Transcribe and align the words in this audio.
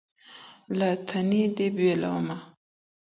له 0.77 0.89
تنې 1.07 1.43
دي 1.55 1.67
بېلومه 1.75 2.37